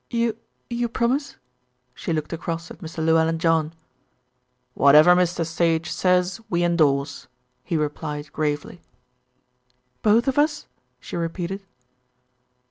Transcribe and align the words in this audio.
"You 0.09 0.35
you 0.67 0.89
promise?" 0.89 1.35
She 1.93 2.11
looked 2.11 2.33
across 2.33 2.71
at 2.71 2.79
Mr. 2.79 3.05
Llewellyn 3.05 3.37
John. 3.37 3.71
"Whatever 4.73 5.15
Mr. 5.15 5.45
Sage 5.45 5.91
says 5.91 6.41
we 6.49 6.63
endorse," 6.63 7.27
he 7.63 7.77
replied 7.77 8.33
gravely. 8.33 8.81
"Both 10.01 10.27
of 10.27 10.39
us?" 10.39 10.65
she 10.99 11.15
repeated. 11.15 11.63